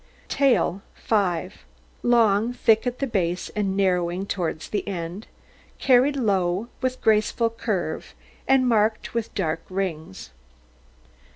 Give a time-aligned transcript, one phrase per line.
[0.29, 1.63] TAIL 5
[2.01, 5.27] Long, thick at the base, and narrowing towards the end,
[5.77, 8.15] carried low, with graceful curve,
[8.47, 10.31] and marked with dark rings.